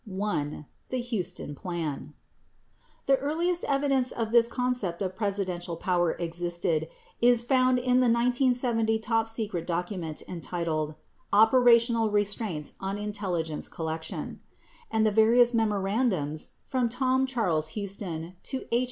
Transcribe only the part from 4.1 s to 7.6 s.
this concept of presidential power existed is